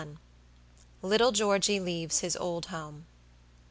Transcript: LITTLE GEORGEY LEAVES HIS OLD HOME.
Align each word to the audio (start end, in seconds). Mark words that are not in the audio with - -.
LITTLE 1.03 1.31
GEORGEY 1.31 1.79
LEAVES 1.79 2.21
HIS 2.21 2.35
OLD 2.37 2.65
HOME. 2.65 3.05